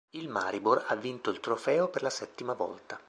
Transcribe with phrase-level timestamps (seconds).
[0.17, 2.99] Il Maribor ha vinto il trofeo per la settima volta.